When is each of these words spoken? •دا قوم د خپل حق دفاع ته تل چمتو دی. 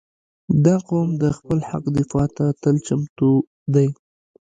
•دا 0.65 0.75
قوم 0.87 1.07
د 1.21 1.23
خپل 1.37 1.57
حق 1.69 1.83
دفاع 1.97 2.27
ته 2.37 2.45
تل 2.61 2.75
چمتو 2.87 3.31
دی. 3.73 3.87